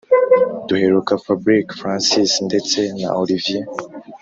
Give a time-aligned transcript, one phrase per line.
[0.67, 3.65] duheruka fabric francis ndetse na olivier